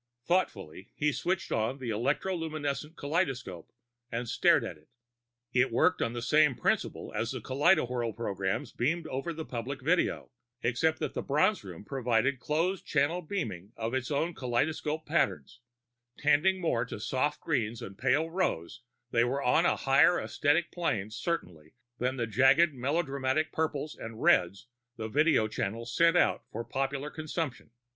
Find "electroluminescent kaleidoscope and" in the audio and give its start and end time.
1.91-4.27